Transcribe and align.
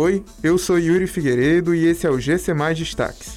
Oi, 0.00 0.22
eu 0.44 0.56
sou 0.56 0.78
Yuri 0.78 1.08
Figueiredo 1.08 1.74
e 1.74 1.84
esse 1.84 2.06
é 2.06 2.10
o 2.10 2.20
GC 2.20 2.54
Mais 2.54 2.78
Destaques. 2.78 3.36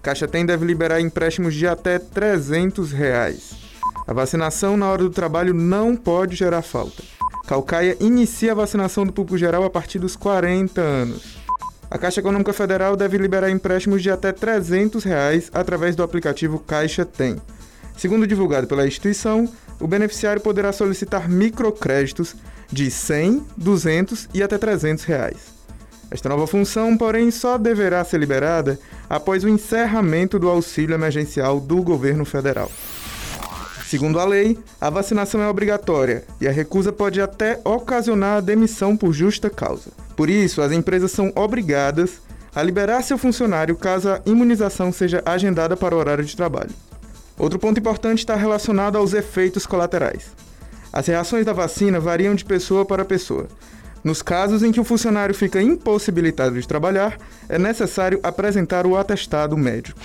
Caixa 0.00 0.28
Tem 0.28 0.46
deve 0.46 0.64
liberar 0.64 1.00
empréstimos 1.00 1.52
de 1.52 1.66
até 1.66 1.98
300 1.98 2.92
reais. 2.92 3.56
A 4.06 4.12
vacinação 4.12 4.76
na 4.76 4.88
hora 4.88 5.02
do 5.02 5.10
trabalho 5.10 5.52
não 5.52 5.96
pode 5.96 6.36
gerar 6.36 6.62
falta. 6.62 7.02
Calcaia 7.48 7.96
inicia 7.98 8.52
a 8.52 8.54
vacinação 8.54 9.04
do 9.04 9.12
público 9.12 9.36
geral 9.36 9.64
a 9.64 9.68
partir 9.68 9.98
dos 9.98 10.14
40 10.14 10.80
anos. 10.80 11.38
A 11.90 11.98
Caixa 11.98 12.20
Econômica 12.20 12.52
Federal 12.52 12.94
deve 12.94 13.18
liberar 13.18 13.50
empréstimos 13.50 14.00
de 14.00 14.08
até 14.08 14.30
300 14.30 15.02
reais 15.02 15.50
através 15.52 15.96
do 15.96 16.04
aplicativo 16.04 16.60
Caixa 16.60 17.04
Tem. 17.04 17.34
Segundo 17.96 18.28
divulgado 18.28 18.68
pela 18.68 18.86
instituição, 18.86 19.52
o 19.80 19.88
beneficiário 19.88 20.40
poderá 20.40 20.70
solicitar 20.72 21.28
microcréditos 21.28 22.36
de 22.70 22.92
100, 22.92 23.44
200 23.56 24.28
e 24.32 24.40
até 24.40 24.56
300 24.56 25.02
reais. 25.02 25.55
Esta 26.10 26.28
nova 26.28 26.46
função, 26.46 26.96
porém, 26.96 27.30
só 27.30 27.58
deverá 27.58 28.04
ser 28.04 28.18
liberada 28.18 28.78
após 29.10 29.42
o 29.42 29.48
encerramento 29.48 30.38
do 30.38 30.48
auxílio 30.48 30.94
emergencial 30.94 31.58
do 31.58 31.82
governo 31.82 32.24
federal. 32.24 32.70
Segundo 33.86 34.18
a 34.18 34.24
lei, 34.24 34.58
a 34.80 34.90
vacinação 34.90 35.40
é 35.40 35.48
obrigatória 35.48 36.24
e 36.40 36.48
a 36.48 36.50
recusa 36.50 36.92
pode 36.92 37.20
até 37.20 37.60
ocasionar 37.64 38.38
a 38.38 38.40
demissão 38.40 38.96
por 38.96 39.12
justa 39.12 39.48
causa. 39.48 39.90
Por 40.16 40.28
isso, 40.28 40.60
as 40.60 40.72
empresas 40.72 41.12
são 41.12 41.32
obrigadas 41.36 42.20
a 42.54 42.62
liberar 42.62 43.02
seu 43.02 43.18
funcionário 43.18 43.76
caso 43.76 44.08
a 44.08 44.20
imunização 44.26 44.90
seja 44.90 45.22
agendada 45.26 45.76
para 45.76 45.94
o 45.94 45.98
horário 45.98 46.24
de 46.24 46.34
trabalho. 46.34 46.70
Outro 47.38 47.58
ponto 47.58 47.78
importante 47.78 48.20
está 48.20 48.34
relacionado 48.34 48.96
aos 48.96 49.12
efeitos 49.12 49.66
colaterais. 49.66 50.32
As 50.92 51.06
reações 51.06 51.44
da 51.44 51.52
vacina 51.52 52.00
variam 52.00 52.34
de 52.34 52.44
pessoa 52.44 52.84
para 52.84 53.04
pessoa, 53.04 53.46
nos 54.06 54.22
casos 54.22 54.62
em 54.62 54.70
que 54.70 54.78
o 54.78 54.84
funcionário 54.84 55.34
fica 55.34 55.60
impossibilitado 55.60 56.60
de 56.60 56.68
trabalhar, 56.68 57.18
é 57.48 57.58
necessário 57.58 58.20
apresentar 58.22 58.86
o 58.86 58.96
atestado 58.96 59.56
médico. 59.56 59.98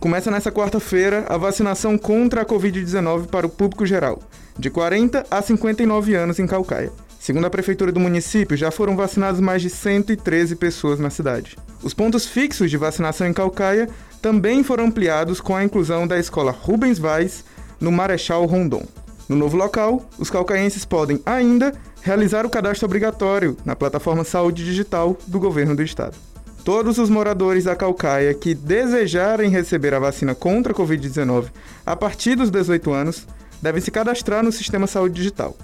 Começa 0.00 0.28
nesta 0.28 0.50
quarta-feira 0.50 1.24
a 1.28 1.36
vacinação 1.36 1.96
contra 1.96 2.42
a 2.42 2.44
Covid-19 2.44 3.28
para 3.28 3.46
o 3.46 3.48
público 3.48 3.86
geral, 3.86 4.18
de 4.58 4.68
40 4.70 5.24
a 5.30 5.40
59 5.40 6.16
anos 6.16 6.40
em 6.40 6.48
Calcaia. 6.48 6.90
Segundo 7.20 7.46
a 7.46 7.50
prefeitura 7.50 7.92
do 7.92 8.00
município, 8.00 8.56
já 8.56 8.72
foram 8.72 8.96
vacinadas 8.96 9.40
mais 9.40 9.62
de 9.62 9.70
113 9.70 10.56
pessoas 10.56 10.98
na 10.98 11.08
cidade. 11.08 11.56
Os 11.80 11.94
pontos 11.94 12.26
fixos 12.26 12.72
de 12.72 12.76
vacinação 12.76 13.28
em 13.28 13.32
Calcaia 13.32 13.88
também 14.20 14.64
foram 14.64 14.86
ampliados 14.86 15.40
com 15.40 15.54
a 15.54 15.62
inclusão 15.62 16.08
da 16.08 16.18
escola 16.18 16.50
Rubens 16.50 16.98
Vaz 16.98 17.44
no 17.80 17.92
Marechal 17.92 18.44
Rondon. 18.46 18.84
No 19.28 19.36
novo 19.36 19.56
local, 19.56 20.04
os 20.18 20.30
calcaenses 20.30 20.84
podem 20.84 21.20
ainda 21.24 21.72
realizar 22.02 22.44
o 22.44 22.50
cadastro 22.50 22.86
obrigatório 22.86 23.56
na 23.64 23.76
plataforma 23.76 24.24
Saúde 24.24 24.64
Digital 24.64 25.16
do 25.26 25.38
governo 25.38 25.76
do 25.76 25.82
estado. 25.82 26.16
Todos 26.64 26.98
os 26.98 27.10
moradores 27.10 27.64
da 27.64 27.74
Calcaia 27.74 28.34
que 28.34 28.54
desejarem 28.54 29.50
receber 29.50 29.94
a 29.94 29.98
vacina 29.98 30.34
contra 30.34 30.72
a 30.72 30.76
Covid-19 30.76 31.46
a 31.84 31.96
partir 31.96 32.36
dos 32.36 32.50
18 32.50 32.92
anos 32.92 33.26
devem 33.60 33.80
se 33.80 33.90
cadastrar 33.90 34.44
no 34.44 34.52
Sistema 34.52 34.86
Saúde 34.86 35.14
Digital, 35.14 35.56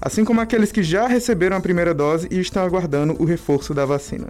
assim 0.00 0.24
como 0.24 0.40
aqueles 0.40 0.72
que 0.72 0.82
já 0.82 1.06
receberam 1.06 1.56
a 1.56 1.60
primeira 1.60 1.92
dose 1.92 2.28
e 2.30 2.40
estão 2.40 2.64
aguardando 2.64 3.16
o 3.18 3.24
reforço 3.24 3.74
da 3.74 3.84
vacina. 3.84 4.28